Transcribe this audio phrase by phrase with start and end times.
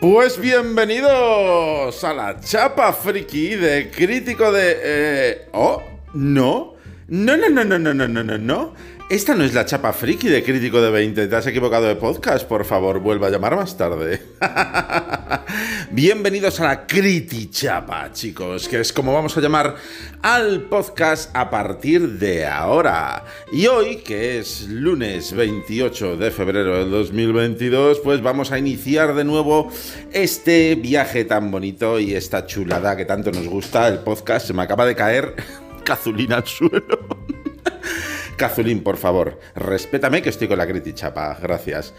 [0.00, 4.78] Pues bienvenidos a la chapa friki de crítico de...
[4.82, 5.48] Eh...
[5.52, 5.82] Oh,
[6.14, 6.72] no.
[7.08, 8.74] No, no, no, no, no, no, no, no.
[9.10, 11.26] Esta no es la chapa friki de crítico de 20.
[11.26, 12.48] Te has equivocado de podcast.
[12.48, 14.22] Por favor, vuelva a llamar más tarde.
[15.92, 19.74] Bienvenidos a la Criti Chapa, chicos, que es como vamos a llamar
[20.22, 23.24] al podcast a partir de ahora.
[23.52, 29.24] Y hoy, que es lunes 28 de febrero del 2022, pues vamos a iniciar de
[29.24, 29.68] nuevo
[30.12, 34.46] este viaje tan bonito y esta chulada que tanto nos gusta, el podcast.
[34.46, 35.34] Se me acaba de caer
[35.84, 37.39] cazulina al suelo.
[38.40, 41.92] Cazulín, por favor, respétame que estoy con la Criti Chapa, gracias.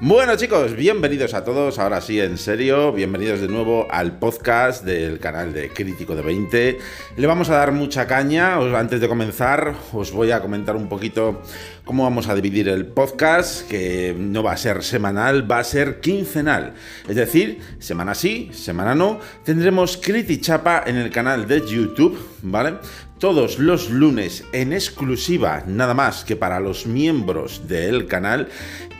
[0.00, 5.18] Bueno chicos, bienvenidos a todos, ahora sí, en serio, bienvenidos de nuevo al podcast del
[5.18, 6.78] canal de Crítico de 20.
[7.16, 11.42] Le vamos a dar mucha caña, antes de comenzar os voy a comentar un poquito
[11.84, 15.98] cómo vamos a dividir el podcast, que no va a ser semanal, va a ser
[15.98, 16.74] quincenal.
[17.08, 22.74] Es decir, semana sí, semana no, tendremos Criti Chapa en el canal de YouTube, ¿vale?
[23.18, 28.48] Todos los lunes en exclusiva, nada más que para los miembros del canal,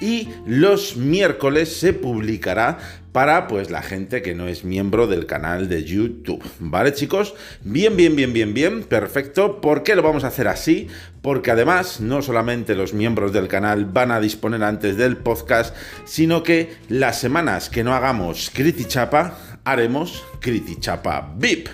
[0.00, 2.78] y los miércoles se publicará
[3.12, 6.42] para pues la gente que no es miembro del canal de YouTube.
[6.60, 7.34] ¿Vale, chicos?
[7.62, 9.60] Bien, bien, bien, bien, bien, perfecto.
[9.60, 10.88] ¿Por qué lo vamos a hacer así?
[11.22, 15.74] Porque además no solamente los miembros del canal van a disponer antes del podcast,
[16.04, 21.68] sino que las semanas que no hagamos Critichapa, haremos Critichapa VIP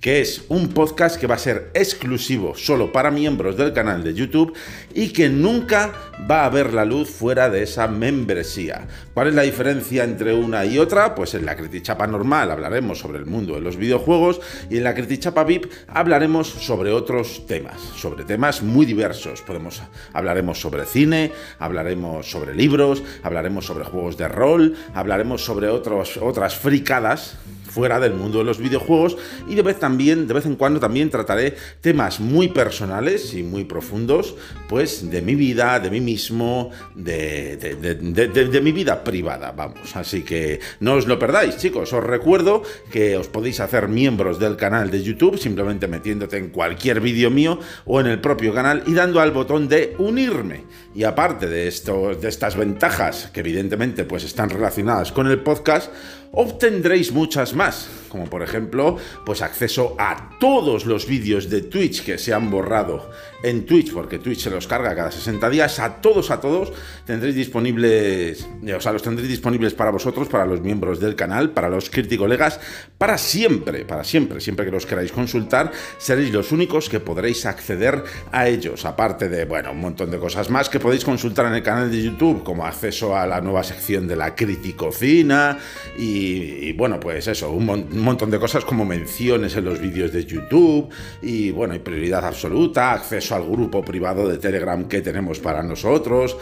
[0.00, 4.14] que es un podcast que va a ser exclusivo solo para miembros del canal de
[4.14, 4.54] YouTube
[4.94, 5.92] y que nunca
[6.30, 8.86] va a ver la luz fuera de esa membresía.
[9.14, 11.14] ¿Cuál es la diferencia entre una y otra?
[11.14, 14.94] Pues en la Critichapa normal hablaremos sobre el mundo de los videojuegos y en la
[14.94, 19.42] Critichapa VIP hablaremos sobre otros temas, sobre temas muy diversos.
[19.42, 19.82] Podemos
[20.12, 26.56] hablaremos sobre cine, hablaremos sobre libros, hablaremos sobre juegos de rol, hablaremos sobre otros, otras
[26.56, 27.36] fricadas
[27.68, 29.16] fuera del mundo de los videojuegos
[29.48, 33.64] y de vez también de vez en cuando también trataré temas muy personales y muy
[33.64, 34.34] profundos
[34.68, 39.94] pues de mi vida de mí mismo de, de, mi vida privada vamos.
[39.96, 41.92] Así que no os lo perdáis chicos.
[41.92, 47.00] Os recuerdo que os podéis hacer miembros del canal de YouTube simplemente metiéndote en cualquier
[47.00, 50.64] vídeo mío o en el propio canal y dando al botón de unirme
[50.94, 55.90] y aparte de de estas ventajas que evidentemente pues están relacionadas con el podcast
[56.32, 62.18] obtendréis muchas más, como por ejemplo, pues acceso a todos los vídeos de Twitch que
[62.18, 63.10] se han borrado
[63.42, 66.72] en Twitch, porque Twitch se los carga cada 60 días, a todos, a todos,
[67.04, 71.68] tendréis disponibles, o sea, los tendréis disponibles para vosotros, para los miembros del canal, para
[71.68, 72.60] los colegas,
[72.96, 78.02] para siempre, para siempre, siempre que los queráis consultar, seréis los únicos que podréis acceder
[78.32, 81.62] a ellos, aparte de, bueno, un montón de cosas más que podéis consultar en el
[81.62, 85.58] canal de YouTube, como acceso a la nueva sección de la Criticocina
[85.96, 86.18] y
[86.68, 90.88] y, bueno, pues eso, un, montón de cosas como menciones en los vídeos de YouTube
[91.22, 96.36] y bueno, y prioridad absoluta, acceso al grupo privado de Telegram que tenemos para nosotros.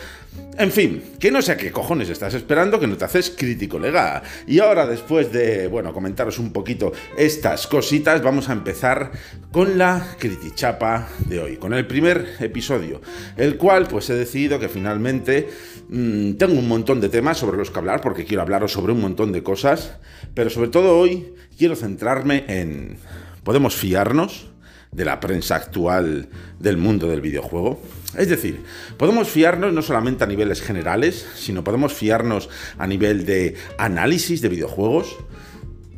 [0.59, 3.79] En fin, que no sé a qué cojones estás esperando que no te haces crítico
[3.79, 4.23] lega.
[4.47, 9.13] Y ahora después de, bueno, comentaros un poquito estas cositas, vamos a empezar
[9.53, 13.01] con la critichapa de hoy, con el primer episodio,
[13.37, 15.49] el cual pues he decidido que finalmente
[15.89, 19.01] mm, tengo un montón de temas sobre los que hablar porque quiero hablaros sobre un
[19.01, 19.99] montón de cosas,
[20.35, 22.99] pero sobre todo hoy quiero centrarme en
[23.45, 24.56] ¿podemos fiarnos?
[24.93, 27.81] De la prensa actual del mundo del videojuego.
[28.17, 28.63] Es decir,
[28.97, 32.49] podemos fiarnos no solamente a niveles generales, sino podemos fiarnos
[32.79, 35.17] a nivel de análisis de videojuegos.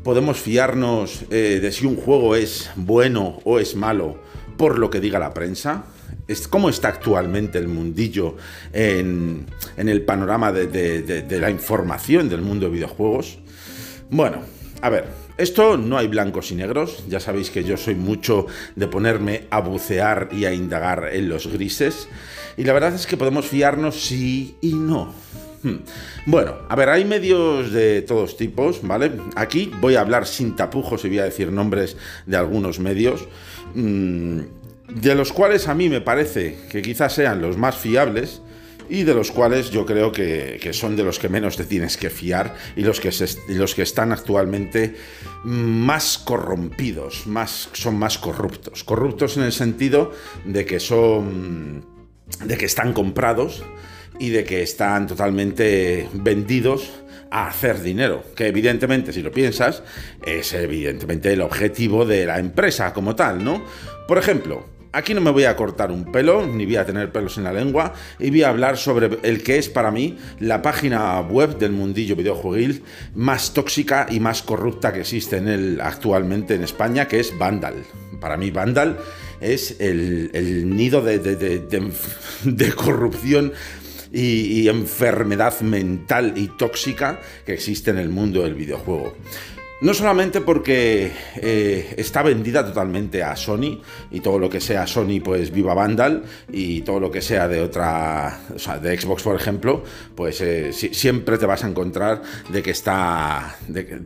[0.03, 4.21] Podemos fiarnos eh, de si un juego es bueno o es malo
[4.56, 5.84] por lo que diga la prensa.
[6.50, 8.37] ¿Cómo está actualmente el mundillo
[8.72, 13.38] en, el panorama de la información del mundo de videojuegos?
[14.10, 14.43] Bueno,
[14.80, 15.06] a ver,
[15.36, 18.46] esto no hay blancos y negros, ya sabéis que yo soy mucho
[18.76, 22.08] de ponerme a bucear y a indagar en los grises,
[22.56, 25.12] y la verdad es que podemos fiarnos sí y no.
[25.62, 25.78] Hmm.
[26.26, 29.12] Bueno, a ver, hay medios de todos tipos, ¿vale?
[29.34, 31.96] Aquí voy a hablar sin tapujos y voy a decir nombres
[32.26, 33.26] de algunos medios,
[33.74, 34.40] mm,
[34.88, 38.40] de los cuales a mí me parece que quizás sean los más fiables,
[38.88, 42.11] y de los cuales yo creo que, son de los que menos te tienes que
[42.11, 43.11] fiar y los que,
[43.49, 44.94] los que están actualmente
[45.44, 48.85] más corrompidos, más, son más corruptos.
[48.85, 50.12] Corruptos en el sentido
[50.44, 51.85] de que son.
[52.44, 53.62] de que están comprados
[54.19, 56.91] y de que están totalmente vendidos
[57.31, 59.82] a hacer dinero, que evidentemente, si lo piensas,
[60.25, 63.62] es evidentemente el objetivo de la empresa como tal, ¿no?
[64.06, 67.38] Por ejemplo, aquí no me voy a cortar un pelo, ni voy a tener pelos
[67.38, 71.20] en la lengua, y voy a hablar sobre el que es para mí la página
[71.20, 72.82] web del mundillo videojueguil
[73.14, 77.76] más tóxica y más corrupta que existe en él actualmente en España, que es Vandal.
[78.20, 78.98] Para mí Vandal
[79.40, 80.30] es el,
[80.74, 83.52] nido de, corrupción
[84.12, 89.14] y enfermedad mental y tóxica que existe en el mundo del videojuego.
[89.80, 93.80] No solamente porque eh, está vendida totalmente a Sony
[94.10, 97.60] y todo lo que sea Sony pues viva Vandal y todo lo que sea de
[97.60, 99.84] otra, o sea, de Xbox por ejemplo,
[100.16, 104.02] pues eh, siempre te vas a encontrar de que está de,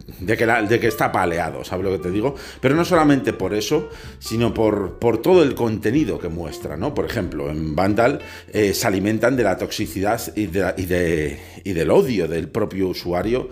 [0.78, 2.34] que, está paleado, ¿sabes lo que te digo?
[2.60, 6.92] Pero no solamente por eso, sino por, todo el contenido que muestra, ¿no?
[6.92, 8.20] Por ejemplo, en Vandal
[8.52, 13.48] eh, se alimentan de la toxicidad y del odio del propio usuario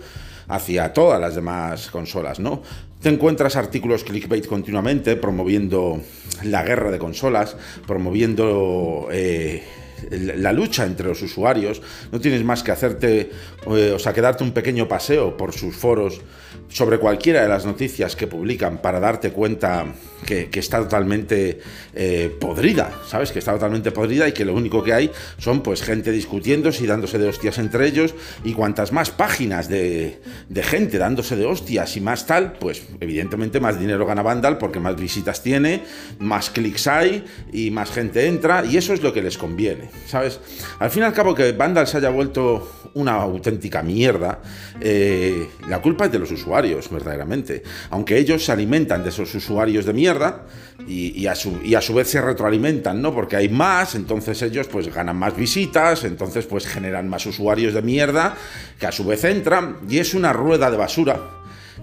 [0.51, 2.61] hacia todas las demás consolas, ¿no?
[3.01, 6.01] Te encuentras artículos clickbait continuamente promoviendo
[6.43, 7.55] la guerra de consolas,
[7.87, 9.63] promoviendo eh,
[10.11, 11.81] la lucha entre los usuarios.
[12.11, 13.31] No tienes más que hacerte,
[13.67, 16.21] eh, o sea, que darte un pequeño paseo por sus foros
[16.71, 19.85] sobre cualquiera de las noticias que publican para darte cuenta
[20.25, 21.59] que, está totalmente
[21.93, 23.31] eh, podrida, ¿sabes?
[23.31, 26.87] Que está totalmente podrida y que lo único que hay son pues gente discutiéndose y
[26.87, 28.13] dándose de hostias entre ellos
[28.43, 30.21] y cuantas más páginas de,
[30.61, 34.95] gente dándose de hostias y más tal, pues evidentemente más dinero gana Vandal porque más
[34.95, 35.83] visitas tiene,
[36.19, 40.39] más clics hay y más gente entra y eso es lo que les conviene, ¿sabes?
[40.79, 44.41] Al fin y al cabo que Vandal se haya vuelto una auténtica mierda,
[44.79, 47.63] eh, la culpa es de los usuarios, verdaderamente.
[47.89, 50.45] Aunque ellos se alimentan de esos usuarios de mierda
[50.87, 53.13] y, a, su, y a su vez se retroalimentan, ¿no?
[53.13, 57.81] Porque hay más, entonces ellos pues ganan más visitas, entonces pues generan más usuarios de
[57.81, 58.35] mierda
[58.79, 61.19] que a su vez entran y es una rueda de basura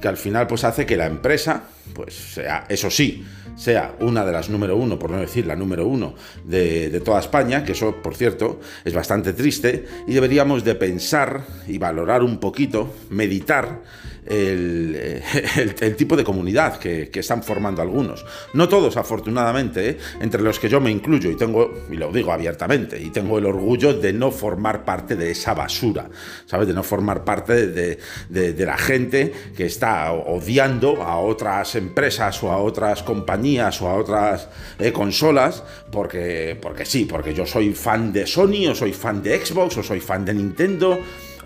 [0.01, 3.25] que al final pues hace que la empresa pues sea, eso sí,
[3.57, 6.15] sea una de las número uno, por no decir la número uno
[6.45, 11.45] de, de, toda España, que eso, por cierto, es bastante triste, y deberíamos de pensar
[11.67, 13.83] y valorar un poquito, meditar
[15.57, 18.25] el, el, tipo de comunidad que, están formando algunos.
[18.53, 19.99] No todos, afortunadamente, ¿eh?
[20.21, 23.47] entre los que yo me incluyo, y tengo, y lo digo abiertamente, y tengo el
[23.47, 26.09] orgullo de no formar parte de esa basura,
[26.47, 26.69] ¿sabes?
[26.69, 32.59] De no formar parte de la gente que está odiando a otras empresas o a
[32.59, 34.49] otras compañías o a otras
[34.79, 39.45] eh, consolas, porque, porque sí, porque yo soy fan de Sony, o soy fan de
[39.45, 40.99] Xbox, o soy fan de Nintendo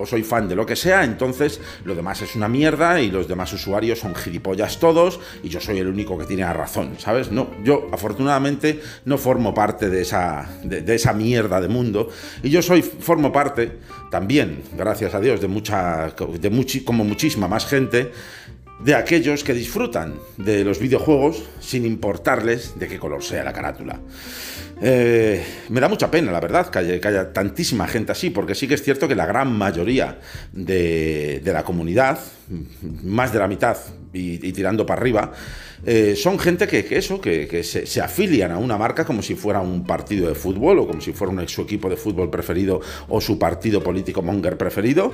[0.02, 3.28] o soy fan de lo que sea, entonces lo demás es una mierda y los
[3.28, 7.30] demás usuarios son gilipollas todos y yo soy el único que tiene la razón, ¿sabes?
[7.30, 12.08] No, yo afortunadamente no formo parte de esa, de, esa mierda de mundo
[12.42, 13.78] y yo soy, formo parte
[14.10, 18.10] también, gracias a Dios, de mucha, de como muchísima más gente
[18.84, 24.00] de aquellos que disfrutan de los videojuegos sin importarles de qué color sea la carátula.
[24.80, 28.74] Eh, me da mucha pena, la verdad, que haya, tantísima gente así, porque sí que
[28.74, 30.18] es cierto que la gran mayoría
[30.52, 32.18] de, la comunidad,
[33.04, 33.76] más de la mitad
[34.12, 35.32] y tirando para arriba,
[35.84, 39.84] eh, son gente que, eso, que, se, afilian a una marca como si fuera un
[39.84, 43.38] partido de fútbol o como si fuera un, su equipo de fútbol preferido o su
[43.38, 45.12] partido político monger preferido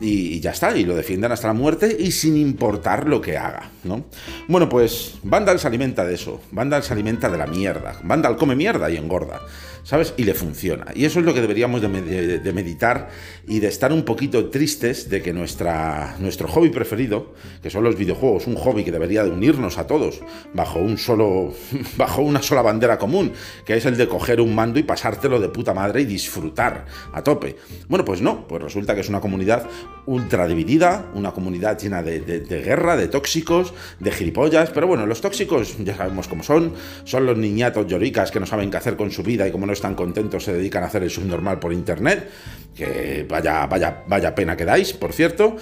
[0.00, 3.70] y, ya está, y lo defienden hasta la muerte y sin importar lo que haga,
[3.84, 4.06] ¿no?
[4.48, 8.56] Bueno, pues Vandal se alimenta de eso, Vandal se alimenta de la mierda, Vandal come
[8.56, 9.40] mierda y engorda.
[9.88, 10.12] ¿sabes?
[10.18, 10.84] Y le funciona.
[10.94, 13.08] Y eso es lo que deberíamos de, meditar
[13.46, 17.32] y de estar un poquito tristes de que nuestra, nuestro hobby preferido,
[17.62, 20.07] que son los videojuegos, un hobby que debería de unirnos a todos
[20.54, 21.52] bajo, un solo,
[21.96, 23.32] bajo una sola bandera común,
[23.64, 27.22] que es el de coger un mando y pasártelo de puta madre y disfrutar a
[27.22, 27.56] tope.
[27.88, 29.66] Bueno, pues no, pues resulta que es una comunidad
[30.06, 35.20] ultra dividida, una comunidad llena de, de guerra, de tóxicos, de gilipollas, pero bueno, los
[35.20, 36.72] tóxicos ya sabemos cómo son,
[37.04, 39.72] son los niñatos lloricas que no saben qué hacer con su vida y como no
[39.72, 42.28] están contentos se dedican a hacer el subnormal por internet,
[42.74, 45.56] que vaya, vaya, vaya pena que dais, por cierto,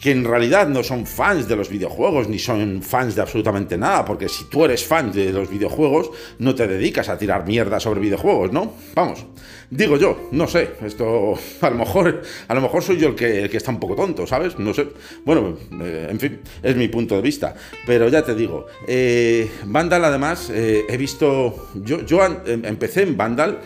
[0.00, 4.04] que en realidad no son fans de los videojuegos ni son fans de absolutamente nada,
[4.04, 8.00] porque si tú eres fan de los videojuegos, no te dedicas a tirar mierda sobre
[8.00, 8.74] videojuegos, ¿no?
[8.94, 9.24] Vamos,
[9.70, 13.56] digo yo, no sé, esto a lo mejor, a lo mejor soy yo el que,
[13.56, 14.58] está un poco tonto, ¿sabes?
[14.58, 14.88] No sé,
[15.24, 17.54] bueno, eh, en fin, es mi punto de vista,
[17.86, 23.16] pero ya te digo, eh, Vandal además, eh, he visto, yo, yo em, empecé en
[23.16, 23.60] Vandal,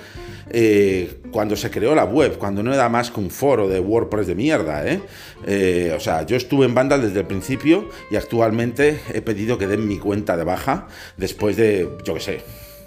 [0.50, 4.26] eh, cuando se creó la web, cuando no era más que un foro de WordPress
[4.26, 4.86] de mierda.
[4.86, 5.00] ¿eh?
[5.46, 9.66] Eh, o sea, yo estuve en Vandal desde el principio y actualmente he pedido que
[9.66, 12.40] den mi cuenta de baja después de, yo qué sé,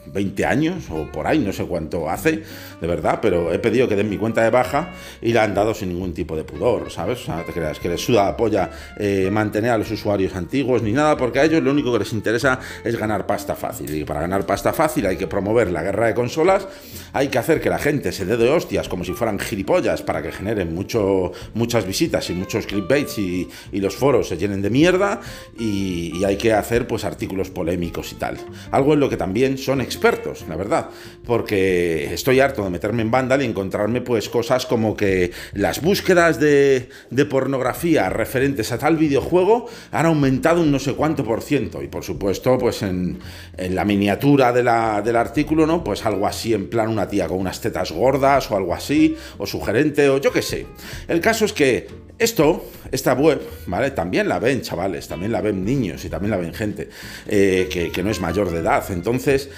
[0.05, 2.43] 20 años o por ahí, no sé cuánto hace,
[2.81, 5.73] de verdad, pero he pedido que den mi cuenta de baja y la han dado
[5.73, 7.21] sin ningún tipo de pudor, ¿sabes?
[7.21, 10.81] O sea, te creas que les suda la polla eh, mantener a los usuarios antiguos
[10.81, 13.93] ni nada, porque a ellos lo único que les interesa es ganar pasta fácil.
[13.93, 16.67] Y para ganar pasta fácil hay que promover la guerra de consolas,
[17.13, 20.21] hay que hacer que la gente se dé de hostias como si fueran gilipollas para
[20.21, 24.69] que generen mucho, muchas visitas y muchos clickbaits y, y los foros se llenen de
[24.69, 25.21] mierda
[25.57, 28.37] y, y hay que hacer pues artículos polémicos y tal.
[28.71, 30.89] Algo en lo que también son expertos, la verdad,
[31.25, 36.39] porque estoy harto de meterme en Vandal y encontrarme pues cosas como que las búsquedas
[36.39, 36.89] de,
[37.29, 42.03] pornografía referentes a tal videojuego han aumentado un no sé cuánto por ciento y por
[42.03, 43.19] supuesto pues en,
[43.57, 44.67] la miniatura del
[45.15, 45.83] artículo, ¿no?
[45.83, 49.45] Pues algo así en plan una tía con unas tetas gordas o algo así, o
[49.45, 50.65] sugerente o yo qué sé.
[51.07, 51.87] El caso es que
[52.19, 53.91] esto, esta web, ¿vale?
[53.91, 56.89] También la ven chavales, también la ven niños y también la ven gente
[57.27, 58.83] eh, que no es mayor de edad.
[58.91, 59.49] Entonces,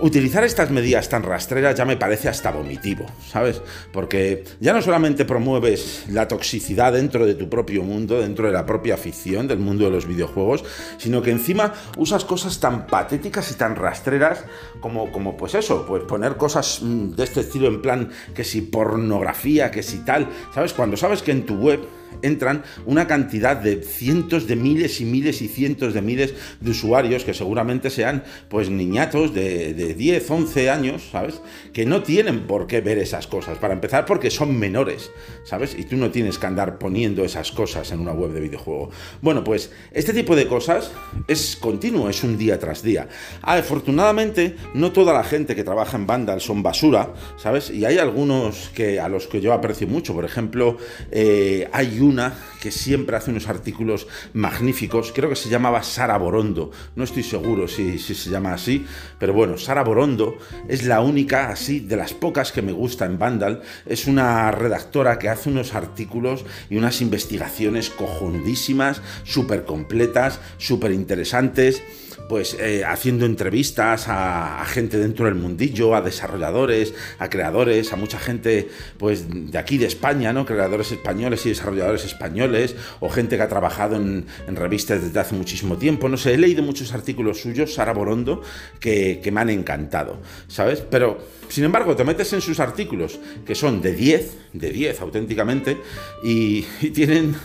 [0.00, 3.60] Utilizar estas medidas tan rastreras ya me parece hasta vomitivo, ¿sabes?
[3.92, 8.64] Porque ya no solamente promueves la toxicidad dentro de tu propio mundo, dentro de la
[8.64, 10.64] propia afición del mundo de los videojuegos,
[10.98, 14.44] sino que encima usas cosas tan patéticas y tan rastreras
[14.80, 18.60] como, como pues eso, pues poner cosas mm, de este estilo en plan que si
[18.60, 20.74] pornografía, que si tal, ¿sabes?
[20.74, 21.80] Cuando sabes que en tu web
[22.22, 27.24] entran una cantidad de cientos de miles y miles y cientos de miles de usuarios
[27.24, 31.40] que seguramente sean pues niñatos de, de 10, 11 años, ¿sabes?
[31.72, 33.58] Que no tienen por qué ver esas cosas.
[33.58, 35.10] Para empezar, porque son menores,
[35.44, 35.76] ¿sabes?
[35.78, 38.90] Y tú no tienes que andar poniendo esas cosas en una web de videojuego.
[39.20, 40.90] Bueno, pues este tipo de cosas
[41.26, 43.08] es continuo, es un día tras día.
[43.42, 47.70] Afortunadamente, no toda la gente que trabaja en Vandal son basura, ¿sabes?
[47.70, 50.14] Y hay algunos que a los que yo aprecio mucho.
[50.14, 50.76] Por ejemplo,
[51.10, 56.70] eh, hay una que siempre hace unos artículos magníficos, creo que se llamaba Sara Borondo,
[56.96, 58.86] no estoy seguro si, si, se llama así,
[59.18, 60.38] pero bueno, Sara Borondo
[60.68, 65.18] es la única así de las pocas que me gusta en Vandal, es una redactora
[65.18, 71.82] que hace unos artículos y unas investigaciones cojonudísimas, súper completas, súper interesantes
[72.28, 78.18] pues eh, haciendo entrevistas a, gente dentro del mundillo, a desarrolladores, a creadores, a mucha
[78.18, 78.68] gente
[78.98, 80.44] pues de aquí de España, ¿no?
[80.44, 85.34] Creadores españoles y desarrolladores españoles, o gente que ha trabajado en, en revistas desde hace
[85.34, 86.08] muchísimo tiempo.
[86.08, 88.42] No sé, he leído muchos artículos suyos, Sara Borondo,
[88.80, 90.80] que, me han encantado, ¿sabes?
[90.80, 91.18] Pero,
[91.48, 95.76] sin embargo, te metes en sus artículos, que son de 10, de 10 auténticamente,
[96.22, 97.36] y tienen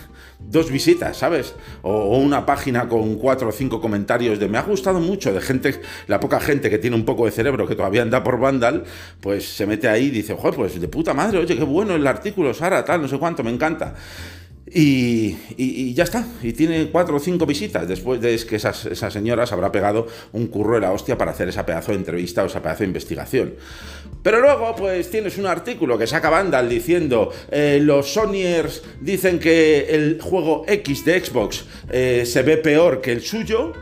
[0.49, 1.55] dos visitas, ¿sabes?
[1.81, 5.81] O, una página con cuatro o cinco comentarios de me ha gustado mucho, de gente,
[6.07, 8.83] la poca gente que tiene un poco de cerebro que todavía anda por Vandal,
[9.19, 12.05] pues se mete ahí y dice, joder, pues de puta madre, oye, qué bueno el
[12.05, 13.95] artículo, Sara, tal, no sé cuánto, me encanta.
[14.75, 19.45] Y, ya está, y tiene cuatro o cinco visitas después de que esas, esa señora
[19.45, 22.47] se habrá pegado un curro de la hostia para hacer esa pedazo de entrevista o
[22.47, 23.53] esa pedazo de investigación.
[24.23, 29.85] Pero luego, pues tienes un artículo que saca Vandal diciendo eh, los Sonyers dicen que
[29.89, 33.73] el juego X de Xbox eh, se ve peor que el suyo.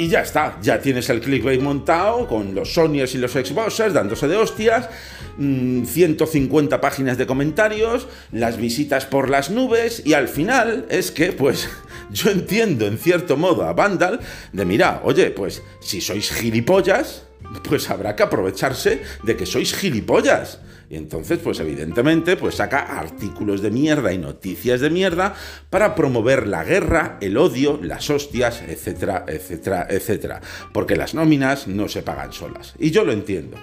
[0.00, 4.28] Y ya está, ya tienes el clickbait montado con los Sonyers y los Xboxers dándose
[4.28, 4.88] de hostias.
[5.36, 11.32] 150 mm, páginas de comentarios, las visitas por las nubes y al final es que
[11.32, 11.68] pues
[12.10, 14.20] yo entiendo en cierto modo a Vandal
[14.54, 17.24] de mira, oye, pues si sois gilipollas,
[17.68, 20.60] pues habrá que aprovecharse de que sois gilipollas.
[20.90, 25.34] Y entonces, pues evidentemente, pues saca artículos de mierda y noticias de mierda
[25.70, 30.40] para promover la guerra, el odio, las hostias, etcétera, etcétera, etcétera.
[30.72, 32.74] Porque las nóminas no se pagan solas.
[32.80, 33.56] Y yo lo entiendo.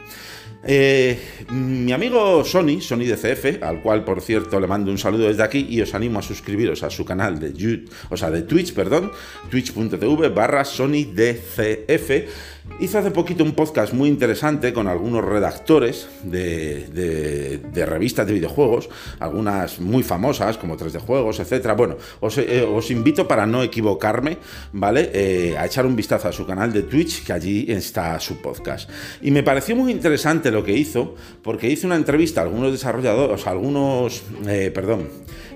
[0.63, 1.19] Eh,
[1.51, 5.67] mi amigo Sony, Sony DCF, al cual por cierto le mando un saludo desde aquí
[5.69, 9.11] y os animo a suscribiros a su canal de YouTube, o sea, de Twitch, perdón,
[9.49, 12.56] twitch.tv barra Sony DCF.
[12.79, 18.33] Hizo hace poquito un podcast muy interesante con algunos redactores de, de, de revistas de
[18.33, 18.87] videojuegos,
[19.19, 21.73] algunas muy famosas como 3D Juegos, etcétera.
[21.73, 24.37] Bueno, os, eh, os, invito para no equivocarme,
[24.73, 25.09] ¿vale?
[25.11, 28.89] Eh, a echar un vistazo a su canal de Twitch, que allí está su podcast.
[29.23, 33.47] Y me pareció muy interesante lo que hizo, porque hizo una entrevista a algunos desarrolladores,
[33.47, 35.09] a algunos, eh, perdón,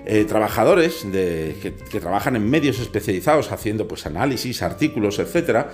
[0.06, 5.70] eh, trabajadores de, que, que, trabajan en medios especializados haciendo pues análisis, artículos, etcétera.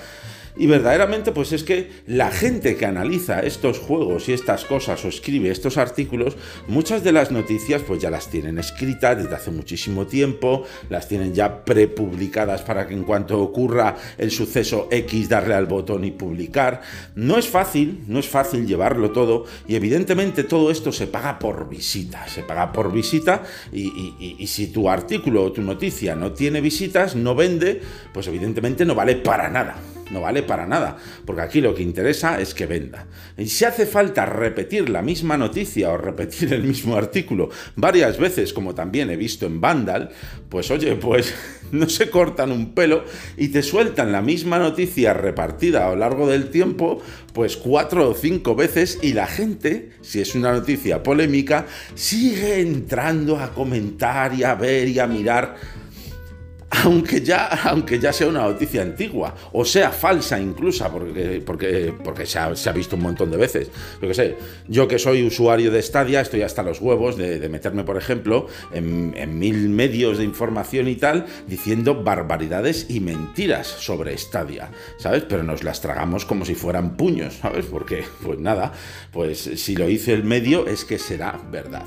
[0.59, 5.09] Y verdaderamente, pues es que la gente que analiza estos juegos y estas cosas o
[5.09, 6.37] escribe estos artículos,
[6.67, 11.33] muchas de las noticias pues ya las tienen escritas desde hace muchísimo tiempo, las tienen
[11.33, 16.83] ya prepublicadas para que en cuanto ocurra el suceso X darle al botón y publicar.
[17.15, 21.69] No es fácil, no es fácil llevarlo todo y evidentemente todo esto se paga por
[21.69, 23.83] visita, se paga por visita y,
[24.19, 27.81] y, y si tu artículo o tu noticia no tiene visitas, no vende,
[28.13, 29.77] pues evidentemente no vale para nada.
[30.11, 33.07] No vale para nada, porque aquí lo que interesa es que venda.
[33.37, 38.53] Y si hace falta repetir la misma noticia o repetir el mismo artículo varias veces,
[38.53, 40.11] como también he visto en Vandal,
[40.49, 41.35] pues oye, pues
[41.73, 43.05] no se cortan un pelo
[43.37, 47.01] y te sueltan la misma noticia repartida a lo largo del tiempo,
[47.33, 53.39] pues cuatro o cinco veces y la gente, si es una noticia polémica, sigue entrando
[53.39, 55.57] a comentar y a ver y a mirar
[56.71, 62.27] aunque ya, aunque ya sea una noticia antigua, o sea falsa incluso, porque, porque, porque
[62.27, 63.71] se, ha, visto un montón de veces.
[64.01, 64.37] Yo que sé,
[64.69, 69.39] yo que soy usuario de Stadia, estoy hasta los huevos de, meterme, por ejemplo, en,
[69.39, 75.25] mil medios de información y tal, diciendo barbaridades y mentiras sobre Stadia, ¿sabes?
[75.29, 77.67] Pero nos las tragamos como si fueran puños, ¿sabes?
[77.67, 78.73] Porque, pues nada,
[79.13, 81.85] pues si lo hice el medio es que será verdad.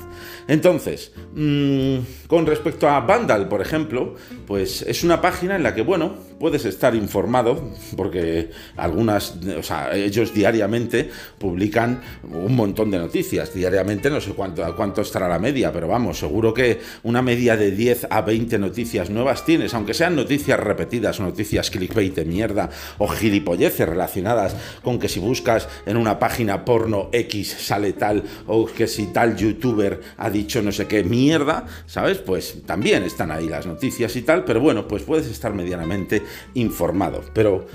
[0.48, 5.82] Entonces, mm, con respecto a Vandal, por ejemplo, pues es una página en la que,
[5.82, 13.52] bueno, puedes estar informado, porque algunas, o sea, ellos diariamente publican un montón de noticias.
[13.52, 17.70] Diariamente no sé cuánto, cuánto estará la media, pero vamos, seguro que una media de
[17.70, 23.08] 10 a 20 noticias nuevas tienes, aunque sean noticias repetidas noticias clickbait de mierda o
[23.08, 28.86] gilipolleces relacionadas con que si buscas en una página porno X sale tal o que
[28.86, 32.18] si tal youtuber ha dicho no sé qué mierda, ¿sabes?
[32.18, 36.22] Pues también están ahí las noticias y tal, pero bueno, pues puedes estar medianamente
[36.54, 37.22] informado.
[37.34, 37.66] Pero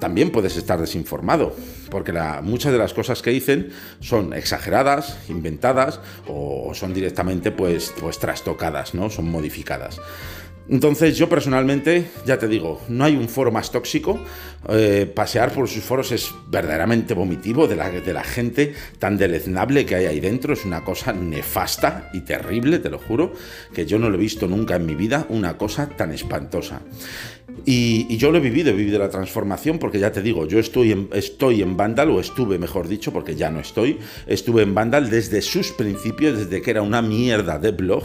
[0.00, 1.54] también puedes estar desinformado,
[1.90, 2.12] porque
[2.42, 8.94] muchas de las cosas que dicen son exageradas, inventadas o son directamente pues, pues trastocadas,
[8.94, 9.10] ¿no?
[9.10, 10.00] Son modificadas.
[10.70, 14.20] Entonces yo personalmente, ya te digo, no hay un foro más tóxico.
[14.68, 20.06] Eh, pasear por sus foros es verdaderamente vomitivo de la, gente tan deleznable que hay
[20.06, 20.52] ahí dentro.
[20.52, 23.32] Es una cosa nefasta y terrible, te lo juro,
[23.74, 26.82] que yo no lo he visto nunca en mi vida, una cosa tan espantosa.
[27.64, 30.92] Y, yo lo he vivido, he vivido la transformación porque ya te digo, yo estoy
[30.92, 35.10] en, estoy en Vandal, o estuve, mejor dicho, porque ya no estoy, estuve en Vandal
[35.10, 38.04] desde sus principios, desde que era una mierda de blog,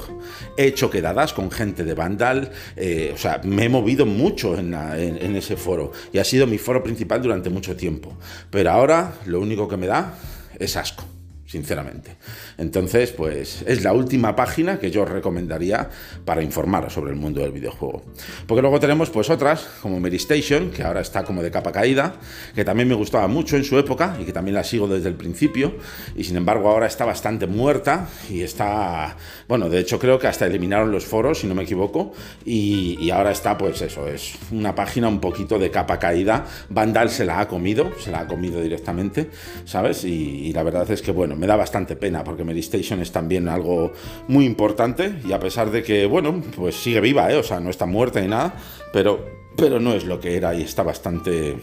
[0.57, 4.73] he hecho quedadas con gente de Vandal, eh, o sea, me he movido mucho en,
[4.73, 8.13] en ese foro y ha sido mi foro principal durante mucho tiempo.
[8.49, 10.13] Pero ahora lo único que me da
[10.59, 11.14] es asco
[11.45, 12.15] sinceramente.
[12.57, 15.89] Entonces, pues es la última página que yo recomendaría
[16.25, 18.03] para informaros sobre el mundo del videojuego.
[18.47, 22.15] Porque luego tenemos pues otras, como Mary Station, que ahora está como de capa caída,
[22.55, 25.15] que también me gustaba mucho en su época y que también la sigo desde el
[25.15, 25.75] principio,
[26.15, 29.15] y sin embargo ahora está bastante muerta y está,
[29.47, 33.31] bueno, de hecho creo que hasta eliminaron los foros, si no me equivoco, y, ahora
[33.31, 36.45] está pues eso, es una página un poquito de capa caída.
[36.69, 39.29] Vandal se la ha comido, se la ha comido directamente,
[39.63, 40.03] ¿sabes?
[40.03, 43.91] y la verdad es que, bueno, me da bastante pena porque Medistation es también algo
[44.27, 47.37] muy importante y a pesar de que, bueno, pues sigue viva, ¿eh?
[47.37, 48.55] o sea, no está muerta ni nada,
[48.91, 51.57] pero, pero no es lo que era y está bastante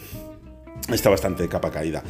[0.89, 2.03] está bastante de capa caída.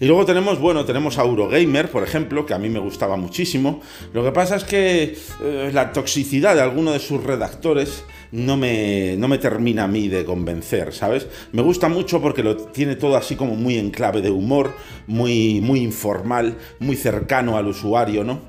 [0.00, 3.80] Y luego tenemos, bueno, tenemos a Eurogamer, por ejemplo, que a mí me gustaba muchísimo.
[4.12, 9.16] Lo que pasa es que eh, la toxicidad de alguno de sus redactores no me,
[9.16, 11.26] no me termina a mí de convencer, ¿sabes?
[11.52, 14.74] Me gusta mucho porque lo tiene todo así como muy en clave de humor,
[15.06, 18.40] muy, muy informal, muy cercano al usuario, ¿no?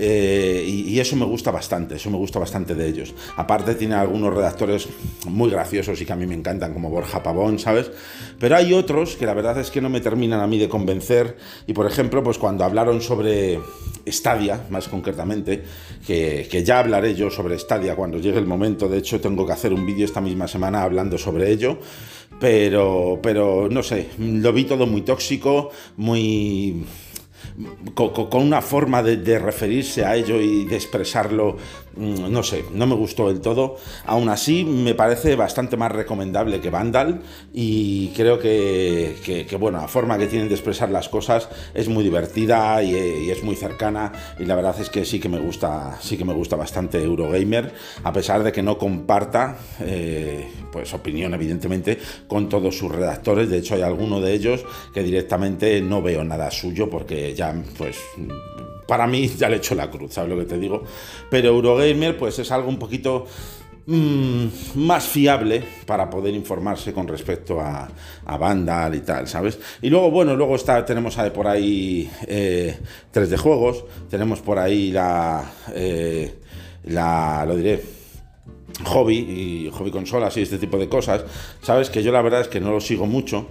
[0.00, 3.14] Eh, y, eso me gusta bastante, eso me gusta bastante de ellos.
[3.36, 4.88] Aparte tiene algunos redactores
[5.26, 7.90] muy graciosos y que a mí me encantan, como Borja Pavón, ¿sabes?
[8.38, 11.36] Pero hay otros que la verdad es que no me terminan a mí de convencer
[11.66, 13.58] y por ejemplo, pues cuando hablaron sobre
[14.06, 15.64] Stadia, más concretamente,
[16.06, 19.52] que, que ya hablaré yo sobre Stadia cuando llegue el momento, de hecho tengo que
[19.52, 21.78] hacer un vídeo esta misma semana hablando sobre ello,
[22.38, 26.84] pero, pero no sé, lo vi todo muy tóxico, muy
[27.94, 31.56] con, una forma de, referirse a ello y de expresarlo,
[31.96, 33.76] mm, no sé, no me gustó del todo.
[34.06, 40.18] Aún así, me parece bastante más recomendable que Vandal y creo que, bueno, la forma
[40.18, 44.54] que tienen de expresar las cosas es muy divertida y, es muy cercana y la
[44.54, 47.72] verdad es que sí que me gusta, sí que me gusta bastante Eurogamer,
[48.04, 53.48] a pesar de que no comparta, eh, pues opinión evidentemente, con todos sus redactores.
[53.48, 57.98] De hecho, hay alguno de ellos que directamente no veo nada suyo porque ya pues
[58.86, 60.82] para mí ya le he hecho la cruz, ¿sabes lo que te digo?
[61.30, 63.26] Pero Eurogamer pues es algo un poquito
[63.86, 67.88] mm, más fiable para poder informarse con respecto a,
[68.24, 69.58] a, Vandal y tal, ¿sabes?
[69.82, 72.78] Y luego, bueno, luego está, tenemos por ahí eh,
[73.12, 76.34] 3D juegos, tenemos por ahí la, eh,
[76.84, 77.82] la, lo diré,
[78.84, 81.24] hobby y hobby consolas y este tipo de cosas,
[81.62, 83.48] sabes que yo la verdad es que no lo sigo mucho,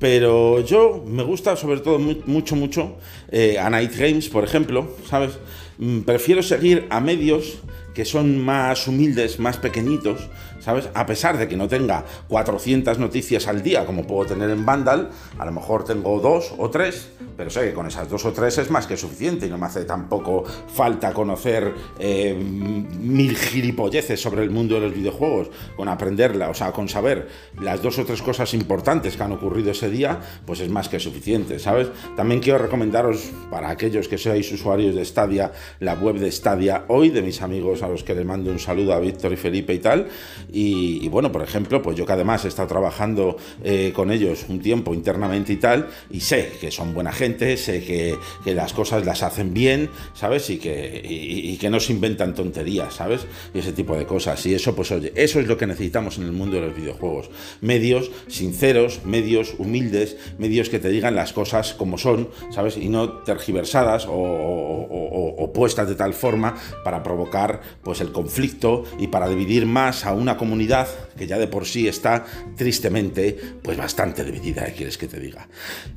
[0.00, 2.96] pero yo me gusta sobre todo mucho, mucho
[3.30, 5.38] eh, a Night Games, por ejemplo, sabes,
[5.78, 7.58] mm, prefiero seguir a medios
[7.94, 10.28] que son más humildes, más pequeñitos,
[10.60, 10.88] ¿sabes?
[10.94, 15.10] A pesar de que no tenga 400 noticias al día como puedo tener en Vandal,
[15.38, 18.58] a lo mejor tengo dos o tres, pero sé que con esas dos o tres
[18.58, 24.42] es más que suficiente y no me hace tampoco falta conocer eh, mil gilipolleces sobre
[24.42, 28.20] el mundo de los videojuegos, con aprenderla, o sea, con saber las dos o tres
[28.20, 31.88] cosas importantes que han ocurrido ese día, pues es más que suficiente, ¿sabes?
[32.14, 37.08] También quiero recomendaros para aquellos que seáis usuarios de Stadia, la web de Stadia hoy,
[37.08, 39.78] de mis amigos a los que les mando un saludo a Víctor y Felipe y
[39.78, 40.08] tal,
[40.52, 44.60] y, bueno, por ejemplo, pues yo que además he estado trabajando eh, con ellos un
[44.60, 49.54] tiempo internamente y tal, y sé que son buena gente, que, las cosas las hacen
[49.54, 50.50] bien, ¿sabes?
[50.50, 53.26] Y que, y, que no se inventan tonterías, ¿sabes?
[53.54, 54.44] Y ese tipo de cosas.
[54.46, 57.30] Y eso, pues oye, eso es lo que necesitamos en el mundo de los videojuegos.
[57.60, 62.76] Medios sinceros, medios humildes, medios que te digan las cosas como son, ¿sabes?
[62.76, 69.08] Y no tergiversadas o, o puestas de tal forma para provocar pues el conflicto y
[69.08, 72.24] para dividir más a una comunidad que ya de por sí está
[72.56, 74.74] tristemente pues bastante dividida, ¿eh?
[74.76, 75.48] quieres que te diga.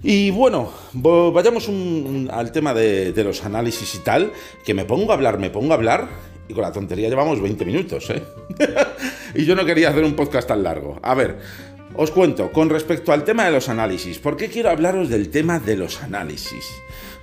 [0.02, 0.72] Y bueno,
[1.34, 1.69] vayamos
[2.32, 4.32] al tema de, los análisis y tal,
[4.65, 6.08] que me pongo a hablar, me pongo a hablar
[6.47, 8.23] y con la tontería llevamos 20 minutos, ¿eh?
[9.36, 10.99] y yo no quería hacer un podcast tan largo.
[11.02, 11.38] A ver,
[11.95, 15.60] os cuento, con respecto al tema de los análisis, ¿por qué quiero hablaros del tema
[15.60, 16.65] de los análisis?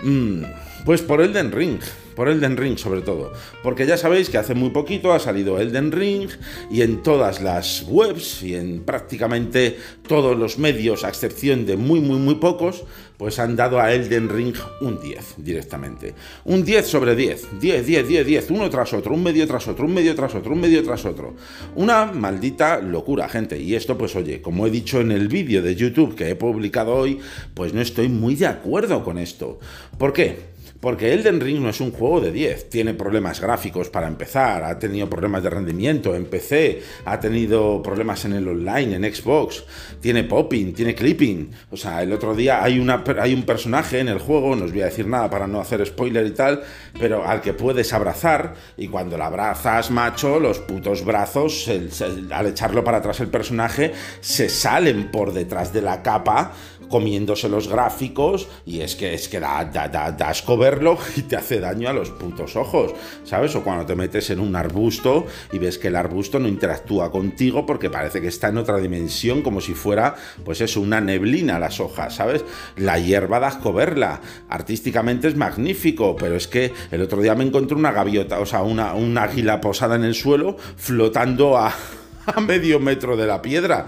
[0.03, 0.45] Mm,
[0.85, 1.81] pues por Elden Ring
[2.21, 5.91] por Elden Ring sobre todo, porque ya sabéis que hace muy poquito ha salido Elden
[5.91, 6.29] Ring
[6.71, 12.01] y en todas las webs y en prácticamente todos los medios, a excepción de muy
[12.01, 12.85] muy muy pocos,
[13.21, 16.15] pues han dado a Elden Ring un 10 directamente.
[16.47, 19.85] Un 10 sobre 10, 10, 10, 10, 10, uno tras otro, un medio tras otro,
[19.85, 21.35] un medio tras otro, un medio tras otro.
[21.75, 23.61] Una maldita locura, gente.
[23.61, 26.95] Y esto, pues oye, como he dicho en el vídeo de YouTube que he publicado
[26.95, 27.19] hoy,
[27.53, 29.61] pues no estoy muy de acuerdo con esto.
[29.99, 30.39] ¿Por qué?
[30.81, 32.71] Porque Elden Ring no es un juego de 10.
[32.71, 38.25] Tiene problemas gráficos para empezar, ha tenido problemas de rendimiento en PC, ha tenido problemas
[38.25, 39.65] en el online, en Xbox,
[40.01, 41.51] tiene popping, tiene clipping.
[41.71, 44.87] O sea, el otro día hay, un personaje en el juego, no os voy a
[44.87, 46.63] decir nada para no hacer spoiler y tal,
[46.99, 52.83] pero al que puedes abrazar y cuando la abrazas, macho, los putos brazos, al echarlo
[52.83, 56.53] para atrás el personaje, se salen por detrás de la capa
[56.89, 61.23] comiéndose los gráficos y es que es que da, da, da, da asco verlo y
[61.23, 63.55] te hace daño a los putos ojos, ¿sabes?
[63.57, 67.67] O cuando te metes en un arbusto y ves que el arbusto no interactúa contigo
[67.67, 71.81] porque parece que está en otra dimensión, como si fuera, pues eso, una neblina las
[71.81, 72.45] hojas, ¿sabes?
[72.77, 77.45] La hierba da asco verla, artísticamente es magnífico, pero es que el otro día me
[77.45, 81.75] encontré una gaviota, o sea, una, una águila posada en el suelo flotando a,
[82.27, 83.87] a medio metro de la piedra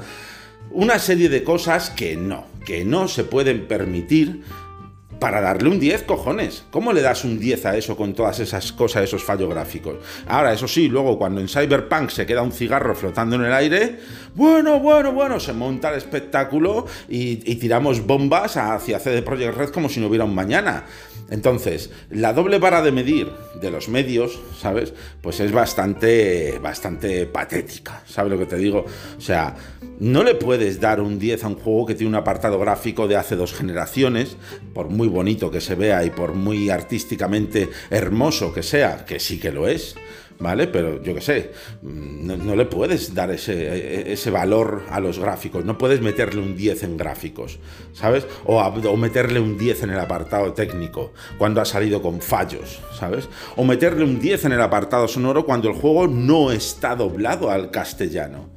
[0.74, 4.42] una serie de cosas que no, que no se pueden permitir
[5.22, 6.64] para darle un 10, cojones.
[6.72, 9.94] ¿Cómo le das un 10 a eso con todas esas cosas, esos fallos gráficos?
[10.26, 14.00] Ahora, eso sí, luego cuando en Cyberpunk se queda un cigarro flotando en el aire,
[14.34, 19.88] bueno, bueno, bueno, se monta el espectáculo y, tiramos bombas hacia CD Projekt Red como
[19.88, 20.86] si no hubiera un mañana.
[21.30, 23.30] Entonces, la doble vara de medir
[23.60, 24.92] de los medios, ¿sabes?
[25.20, 28.84] Pues es bastante, bastante patética, ¿sabes lo que te digo?
[29.16, 29.56] O sea,
[29.98, 33.16] no le puedes dar un 10 a un juego que tiene un apartado gráfico de
[33.16, 34.36] hace dos generaciones,
[34.74, 39.38] por muy bonito que se vea y por muy artísticamente hermoso que sea, que sí
[39.38, 39.94] que lo es.
[40.38, 40.66] ¿Vale?
[40.66, 45.78] Pero yo qué sé, no, le puedes dar ese, ese, valor a los gráficos, no
[45.78, 47.58] puedes meterle un 10 en gráficos,
[47.92, 48.26] ¿sabes?
[48.44, 53.28] O, o, meterle un 10 en el apartado técnico cuando ha salido con fallos, ¿sabes?
[53.56, 57.70] O meterle un 10 en el apartado sonoro cuando el juego no está doblado al
[57.70, 58.50] castellano.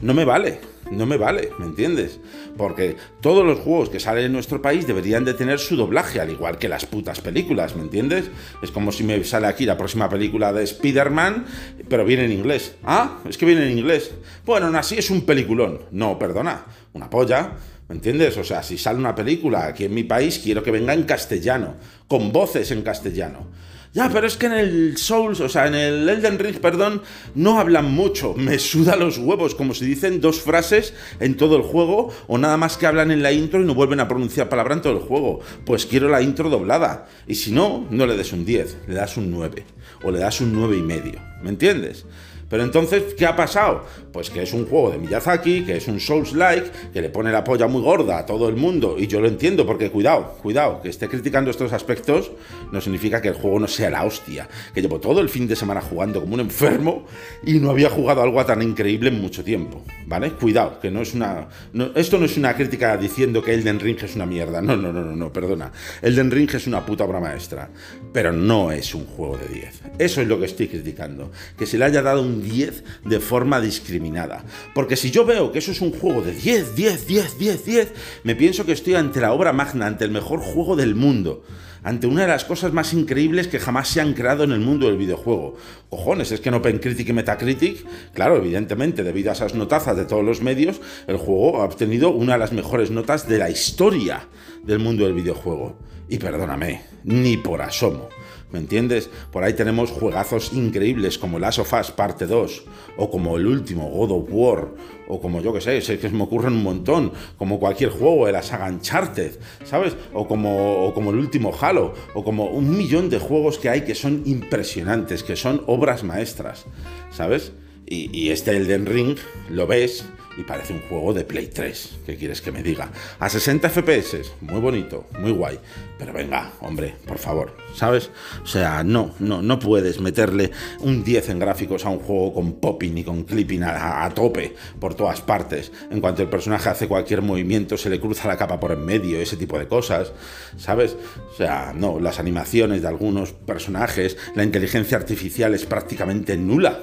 [0.00, 0.60] No me vale
[0.90, 2.20] no me vale, ¿me entiendes?
[2.56, 6.30] Porque todos los juegos que salen en nuestro país deberían de tener su doblaje, al
[6.30, 8.30] igual que las putas películas, ¿me entiendes?
[8.62, 11.46] Es como si me sale aquí la próxima película de Spider-Man,
[11.88, 12.74] pero viene en inglés.
[12.84, 14.12] Ah, es que viene en inglés.
[14.44, 15.80] Bueno, aún así es un peliculón.
[15.92, 17.52] No, perdona, una polla.
[17.88, 18.36] ¿Me entiendes?
[18.36, 21.74] O sea, si sale una película aquí en mi país, quiero que venga en castellano,
[22.06, 23.48] con voces en castellano.
[23.92, 27.02] Ya, pero es que en el Souls, o sea, en el Elden Ring, perdón,
[27.34, 28.34] no hablan mucho.
[28.34, 32.56] Me suda los huevos, como si dicen dos frases en todo el juego, o nada
[32.56, 35.00] más que hablan en la intro y no vuelven a pronunciar palabra en todo el
[35.00, 35.40] juego.
[35.66, 37.08] Pues quiero la intro doblada.
[37.26, 39.64] Y si no, no le des un 10, le das un 9.
[40.04, 41.20] O le das un 9 y medio.
[41.42, 42.06] ¿Me entiendes?
[42.50, 43.84] Pero entonces, ¿qué ha pasado?
[44.12, 47.44] Pues que es un juego de Miyazaki, que es un Souls-like, que le pone la
[47.44, 50.88] polla muy gorda a todo el mundo, y yo lo entiendo, porque cuidado, cuidado, que
[50.88, 52.32] esté criticando estos aspectos
[52.72, 55.54] no significa que el juego no sea la hostia, que llevo todo el fin de
[55.54, 57.06] semana jugando como un enfermo
[57.44, 60.32] y no había jugado algo tan increíble en mucho tiempo, ¿vale?
[60.32, 61.48] Cuidado, que no es una...
[61.94, 65.04] esto no es una crítica diciendo que Elden Ring es una mierda, no, no, no,
[65.04, 65.70] no, no, perdona.
[66.02, 67.70] Elden Ring es una puta obra maestra,
[68.12, 69.82] pero no es un juego de 10.
[69.98, 73.60] Eso es lo que estoy criticando, que se le haya dado un 10 de forma
[73.60, 74.44] discriminada.
[74.74, 77.92] Porque si yo veo que eso es un juego de 10, 10, 10, 10, 10,
[78.24, 81.44] me pienso que estoy ante la obra magna, ante el mejor juego del mundo
[81.82, 84.86] ante una de las cosas más increíbles que jamás se han creado en el mundo
[84.86, 85.56] del videojuego.
[85.90, 90.24] Cojones, es que en OpenCritic y Metacritic, claro, evidentemente, debido a esas notazas de todos
[90.24, 94.28] los medios, el juego ha obtenido una de las mejores notas de la historia
[94.62, 95.76] del mundo del videojuego.
[96.08, 98.08] Y perdóname, ni por asomo.
[98.52, 99.08] ¿Me entiendes?
[99.30, 102.64] Por ahí tenemos juegazos increíbles como Last of Us Parte 2,
[102.96, 104.68] o como el último God of War,
[105.06, 108.32] o como yo que sé, sé que me ocurren un montón, como cualquier juego de
[108.32, 109.96] la saga Uncharted, ¿sabes?
[110.12, 113.82] O como, o como el último Halo, o como un millón de juegos que hay
[113.82, 115.62] que son impresionantes, que son
[116.04, 116.66] maestras,
[117.10, 117.52] ¿sabes?
[117.86, 119.16] Y, y este Elden Ring,
[119.48, 120.04] lo ves,
[120.40, 121.98] y parece un juego de Play 3.
[122.06, 122.90] ¿Qué quieres que me diga?
[123.18, 125.58] A 60 FPS, muy bonito, muy guay.
[125.98, 128.10] Pero venga, hombre, por favor, ¿sabes?
[128.42, 130.50] O sea, no, no, no puedes meterle
[130.80, 134.94] un 10 en gráficos a un juego con popping y con clipping a, tope por
[134.94, 135.70] todas partes.
[135.90, 139.20] En cuanto el personaje hace cualquier movimiento, se le cruza la capa por en medio,
[139.20, 140.12] ese tipo de cosas,
[140.56, 140.96] ¿sabes?
[141.32, 146.80] O sea, no, las animaciones de algunos personajes, la inteligencia artificial es prácticamente nula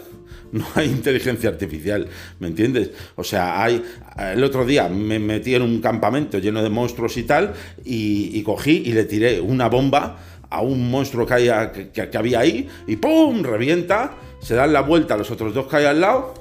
[0.51, 2.07] no hay inteligencia artificial,
[2.39, 2.91] ¿me entiendes?
[3.15, 3.83] O sea, hay.
[4.17, 8.83] El otro día me metí en un campamento lleno de monstruos y tal, y, cogí
[8.85, 10.17] y le tiré una bomba
[10.49, 13.43] a un monstruo que, que, había ahí, y ¡pum!
[13.43, 16.33] revienta, se dan la vuelta a los otros dos que hay al lado,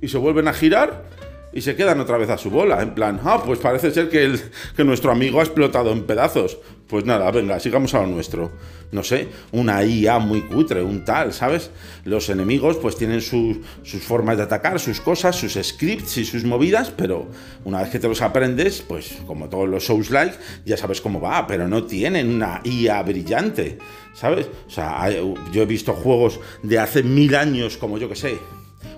[0.00, 1.11] y se vuelven a girar
[1.52, 4.24] y se quedan otra vez a su bola, en plan, ah, pues parece ser que,
[4.24, 4.40] el,
[4.76, 6.58] que nuestro amigo ha explotado en pedazos.
[6.88, 8.52] Pues nada, venga, sigamos a lo nuestro.
[8.90, 11.70] No sé, una IA muy cutre, un tal, ¿sabes?
[12.04, 13.56] Los enemigos pues tienen sus
[14.02, 17.28] formas de atacar, sus cosas, sus scripts y sus movidas, pero
[17.64, 20.36] una vez que te los aprendes, pues como todos los Souls-like,
[20.66, 23.78] ya sabes cómo va, pero no tienen una IA brillante,
[24.12, 24.48] ¿sabes?
[24.66, 28.36] O sea, yo he visto juegos de hace mil años, como yo que sé,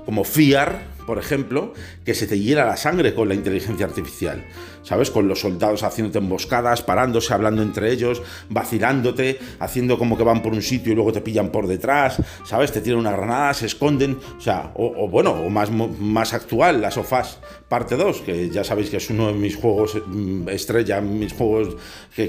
[0.05, 1.73] como Fiar, por ejemplo,
[2.05, 4.45] que se te hiela la sangre con la inteligencia artificial,
[4.85, 5.11] ¿sabes?
[5.11, 10.53] Con los soldados haciéndote emboscadas, parándose, hablando entre ellos, vacilándote, haciendo como que van por
[10.53, 12.70] un sitio y luego te pillan por detrás, ¿sabes?
[12.70, 17.38] Te tiran una granada, se esconden, o sea, o, bueno, o más, actual, las sofás
[17.68, 21.77] parte 2, que ya sabéis que es uno de mis juegos mm, estrella, mis juegos
[22.14, 22.29] que,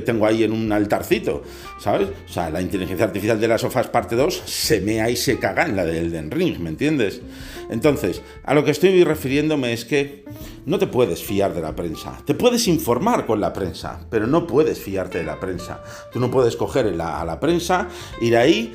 [0.00, 1.42] tengo ahí en un altarcito,
[1.80, 2.08] ¿sabes?
[2.28, 5.64] O sea, la inteligencia artificial de las sofás parte 2 se mea y se caga
[5.64, 7.22] en la del Elden Ring, ¿me entiendes?
[7.70, 10.24] Entonces, a lo que estoy refiriéndome es que
[10.66, 11.93] no te puedes fiar de la prensa.
[12.24, 15.82] Te puedes informar con la prensa, pero no puedes fiarte de la prensa.
[16.12, 17.88] Tú no puedes coger a la prensa,
[18.20, 18.74] ir ahí,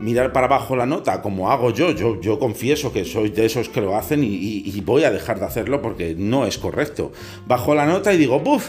[0.00, 1.90] mirar para abajo la nota, como hago yo.
[1.92, 5.80] Yo, confieso que soy de esos que lo hacen y, voy a dejar de hacerlo
[5.80, 7.12] porque no es correcto.
[7.46, 8.68] Bajo la nota y digo, ¡buf!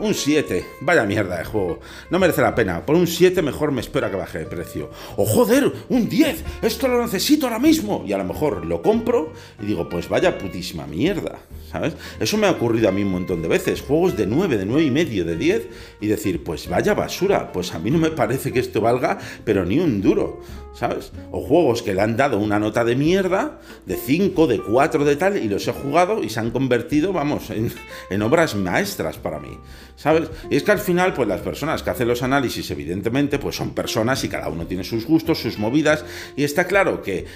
[0.00, 0.64] Un 7.
[0.80, 1.78] Vaya mierda de juego.
[2.10, 2.84] No merece la pena.
[2.84, 4.90] Por un 7 mejor me espera que baje de precio.
[5.16, 5.72] ¡Oh, joder!
[5.88, 6.44] ¡Un 10!
[6.62, 8.02] Esto lo necesito ahora mismo.
[8.04, 11.38] Y a lo mejor lo compro y digo, pues vaya putísima mierda.
[11.72, 11.94] ¿Sabes?
[12.20, 13.80] Eso me ha ocurrido a mí un montón de veces.
[13.80, 15.68] Juegos de 9, de 9 y medio, de 10.
[16.02, 17.50] Y decir, pues vaya basura.
[17.50, 20.42] Pues a mí no me parece que esto valga, pero ni un duro.
[20.74, 21.12] ¿Sabes?
[21.30, 25.16] O juegos que le han dado una nota de mierda, de 5, de 4, de
[25.16, 27.70] tal, y los he jugado y se han convertido, vamos, en,
[28.10, 29.58] en obras maestras para mí.
[29.96, 30.30] ¿sabes?
[30.50, 33.70] Y es que al final, pues las personas que hacen los análisis, evidentemente, pues son
[33.70, 36.04] personas y cada uno tiene sus gustos, sus movidas,
[36.36, 37.26] y está claro que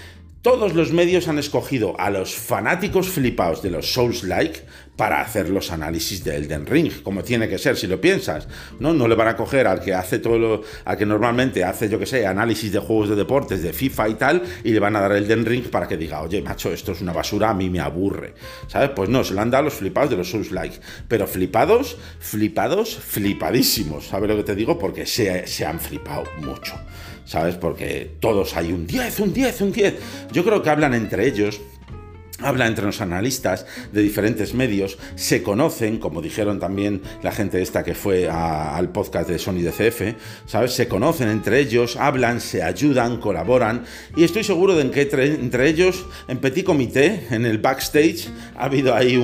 [0.46, 4.60] todos los medios han escogido a los fanáticos flipados de los Souls-like
[4.94, 8.46] para hacer los análisis de Elden Ring, como tiene que ser, si lo piensas.
[8.78, 11.88] No, no le van a coger al que hace todo lo, al que normalmente hace,
[11.88, 14.94] yo que sé, análisis de juegos de deportes, de FIFA y tal, y le van
[14.94, 17.68] a dar Elden Ring para que diga, oye, macho, esto es una basura, a mí
[17.68, 18.34] me aburre.
[18.68, 18.90] ¿Sabes?
[18.90, 20.78] Pues no, se lo han dado a los flipados de los Souls-like.
[21.08, 24.06] Pero flipados, flipados, flipadísimos.
[24.06, 24.78] ¿Sabes lo que te digo?
[24.78, 26.74] Porque se han flipado mucho.
[27.26, 27.56] ¿Sabes?
[27.56, 29.94] Porque todos hay un 10, un 10, un 10.
[30.32, 31.60] Yo creo que hablan entre ellos
[32.40, 37.82] habla entre los analistas de diferentes medios, se conocen, como dijeron también la gente esta
[37.82, 40.72] que fue al podcast de Sony DCF, ¿sabes?
[40.72, 43.84] Se conocen entre ellos, hablan, se ayudan, colaboran
[44.16, 48.94] y estoy seguro de que entre, ellos, en petit comité, en el backstage, ha habido
[48.94, 49.16] ahí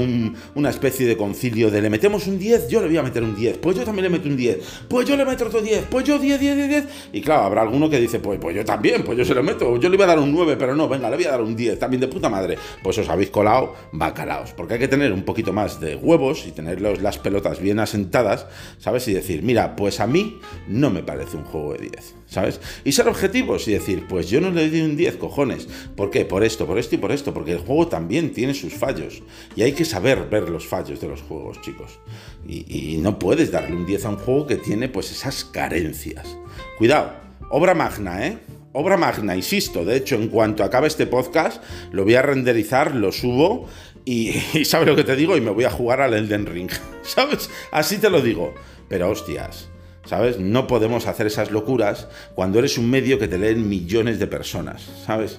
[0.55, 3.35] una especie de concilio de le metemos un 10, yo le voy a meter un
[3.35, 6.05] 10, pues yo también le meto un 10, pues yo le meto otro 10, pues
[6.05, 9.05] yo 10, 10, 10, 10 y claro, habrá alguno que dice, pues, pues yo también,
[9.05, 11.11] pues yo se lo meto, yo le voy a dar un 9, pero no, venga,
[11.11, 14.53] le voy a dar un 10, también de puta madre, pues os habéis colado bacalaos.
[14.53, 18.47] Porque hay que tener un poquito más de huevos y tener las pelotas bien asentadas,
[18.79, 19.07] ¿sabes?
[19.09, 22.61] Y decir, mira, pues a mí no me parece un juego de 10, ¿sabes?
[22.85, 25.69] Y ser objetivos y decir, pues yo no le doy un 10, cojones.
[25.97, 26.25] ¿Por qué?
[26.25, 27.35] Por esto, por esto y por esto.
[27.35, 29.23] Porque el juego también tiene sus fallos.
[29.57, 31.99] Y hay que saber ver los fallos de los juegos, chicos.
[32.47, 36.37] Y, y no puedes darle un 10 a un juego que tiene pues esas carencias.
[36.79, 37.13] Cuidado,
[37.51, 38.39] obra magna, ¿eh?
[38.73, 39.85] Obra magna, insisto.
[39.85, 43.69] De hecho, en cuanto acabe este podcast, lo voy a renderizar, lo subo
[44.05, 44.33] y,
[44.65, 45.37] ¿sabes lo que te digo?
[45.37, 46.71] Y me voy a jugar al Elden Ring.
[47.03, 47.51] ¿Sabes?
[47.71, 48.55] Así te lo digo.
[48.89, 49.69] Pero hostias.
[50.05, 50.39] ¿Sabes?
[50.39, 54.83] No podemos hacer esas locuras cuando eres un medio que te leen millones de personas,
[55.07, 55.39] ¿sabes?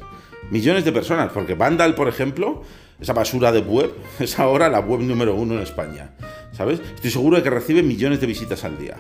[0.52, 2.64] Millones de personas, porque Vandal, por ejemplo,
[3.00, 6.12] esa basura de web, es ahora la web número uno en España,
[6.54, 6.80] ¿sabes?
[6.96, 8.96] Estoy seguro de que recibe millones de visitas al día.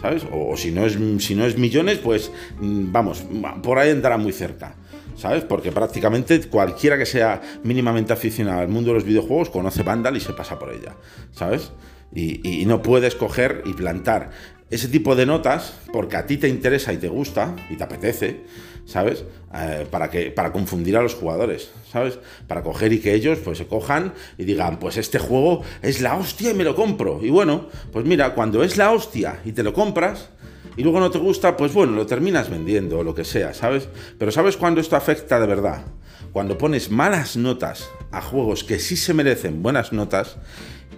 [0.00, 0.24] ¿Sabes?
[0.32, 2.30] O, si, no es, si no es millones, pues
[2.60, 3.24] mm, vamos,
[3.62, 4.76] por ahí andará muy cerca.
[5.16, 5.44] ¿sabes?
[5.44, 10.20] Porque prácticamente cualquiera que sea mínimamente aficionado al mundo de los videojuegos conoce Vandal y
[10.20, 10.94] se pasa por ella,
[11.32, 11.72] ¿sabes?
[12.14, 14.30] Y, y, no puedes coger y plantar
[14.70, 18.42] ese tipo de notas porque a ti te interesa y te gusta y te apetece,
[18.86, 19.24] ¿sabes?
[19.54, 22.18] Eh, para, que, para confundir a los jugadores, ¿sabes?
[22.46, 26.16] Para coger y que ellos pues se cojan y digan, pues este juego es la
[26.16, 27.20] hostia y me lo compro.
[27.22, 30.30] Y bueno, pues mira, cuando es la hostia y te lo compras,
[30.76, 33.88] y luego no te gusta, pues bueno, lo terminas vendiendo o lo que sea, ¿sabes?
[34.18, 35.86] Pero ¿sabes cuándo esto afecta de verdad?
[36.32, 40.36] Cuando pones malas notas a juegos que sí se merecen buenas notas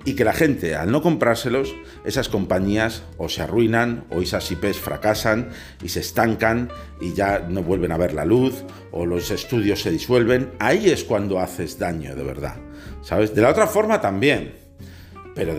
[0.08, 4.78] y que la gente, al no comprárselos, esas compañías o se arruinan o esas IPs
[4.78, 5.50] fracasan
[5.82, 9.90] y se estancan y ya no vuelven a ver la luz o los estudios se
[9.90, 10.52] disuelven.
[10.60, 12.56] Ahí es cuando haces daño de verdad.
[13.02, 13.34] ¿Sabes?
[13.34, 14.54] De la otra forma también
[15.38, 15.54] pero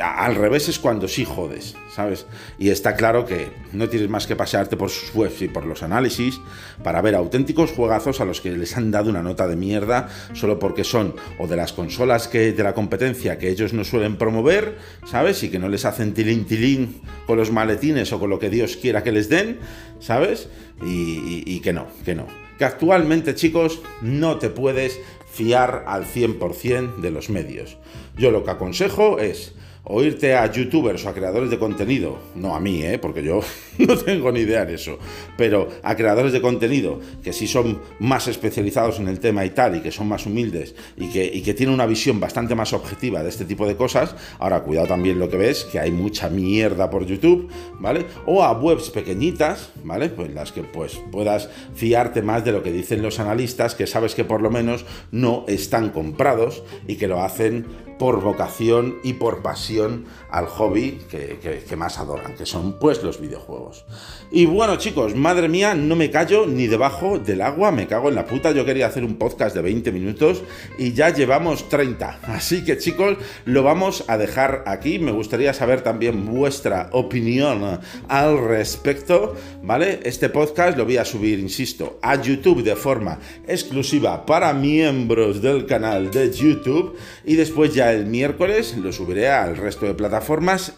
[0.00, 2.24] al revés es cuando sí jodes, ¿sabes?
[2.56, 5.82] Y está claro que no tienes más que pasearte por sus webs y por los
[5.82, 6.40] análisis
[6.84, 10.60] para ver auténticos juegazos a los que les han dado una nota de mierda solo
[10.60, 14.78] porque son o de las consolas que de la competencia que ellos no suelen promover,
[15.04, 15.42] ¿sabes?
[15.42, 18.76] Y que no les hacen tilín tilín con los maletines o con lo que Dios
[18.76, 19.58] quiera que les den,
[19.98, 20.48] ¿sabes?
[20.84, 22.26] y que no, que no.
[22.58, 24.98] Que actualmente, chicos, no te puedes
[25.32, 27.78] fiar al 100% de los medios.
[28.16, 32.54] Yo lo que aconsejo es o irte a youtubers o a creadores de contenido, no
[32.54, 32.98] a mí, ¿eh?
[32.98, 33.40] porque yo
[33.78, 34.98] no tengo ni idea de eso,
[35.36, 39.76] pero a creadores de contenido que sí son más especializados en el tema y tal,
[39.76, 43.22] y que son más humildes y que, y que tienen una visión bastante más objetiva
[43.22, 46.88] de este tipo de cosas, ahora cuidado también lo que ves, que hay mucha mierda
[46.88, 48.06] por YouTube, ¿vale?
[48.26, 50.10] O a webs pequeñitas, ¿vale?
[50.10, 54.14] Pues las que pues puedas fiarte más de lo que dicen los analistas, que sabes
[54.14, 57.66] que por lo menos no están comprados y que lo hacen
[58.02, 63.84] por vocación y por pasión al hobby que, más adoran, que son pues los videojuegos.
[64.30, 68.14] Y bueno chicos, madre mía, no me callo ni debajo del agua, me cago en
[68.14, 70.42] la puta, yo quería hacer un podcast de 20 minutos
[70.78, 72.20] y ya llevamos 30.
[72.28, 78.38] Así que chicos, lo vamos a dejar aquí, me gustaría saber también vuestra opinión al
[78.48, 80.00] respecto, ¿vale?
[80.04, 85.66] Este podcast lo voy a subir, insisto, a YouTube de forma exclusiva para miembros del
[85.66, 90.21] canal de YouTube y después ya el miércoles lo subiré al resto de plataformas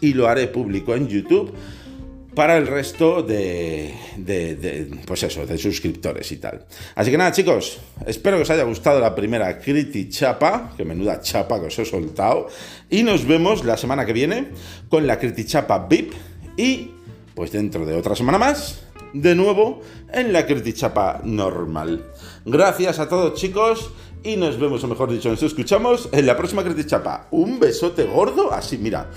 [0.01, 1.53] y lo haré público en YouTube
[2.35, 3.93] para el resto de,
[5.07, 6.65] pues eso, de suscriptores y tal.
[6.93, 11.21] Así que nada, chicos, espero que os haya gustado la primera Criti Chapa, que menuda
[11.21, 12.47] chapa que os he soltado,
[12.89, 14.49] y nos vemos la semana que viene
[14.89, 16.13] con la Criti Chapa VIP
[16.57, 16.91] y
[17.33, 18.81] pues dentro de otra semana más,
[19.13, 19.81] de nuevo
[20.11, 22.03] en la Criti Chapa normal.
[22.45, 23.89] Gracias a todos, chicos
[24.23, 27.27] y nos vemos, o mejor dicho, nos escuchamos en la próxima Creti Chapa.
[27.31, 29.09] Un besote gordo, así, mira.